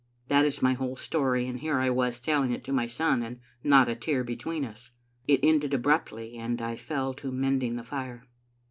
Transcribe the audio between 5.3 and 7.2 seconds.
ended abruptly, and I fell